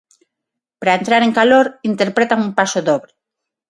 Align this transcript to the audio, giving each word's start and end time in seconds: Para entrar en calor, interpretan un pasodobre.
Para 0.79 0.95
entrar 0.99 1.21
en 1.23 1.31
calor, 1.39 1.65
interpretan 1.91 2.41
un 2.45 2.51
pasodobre. 2.57 3.13